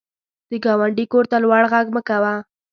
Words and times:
د 0.49 0.51
ګاونډي 0.65 1.05
کور 1.11 1.25
ته 1.31 1.37
لوړ 1.43 1.63
غږ 1.71 1.87
مه 1.95 2.01
کوه 2.09 2.33